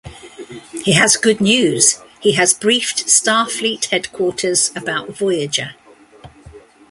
[0.83, 5.75] He has good news, he has briefed Starfleet Headquarters about "Voyager".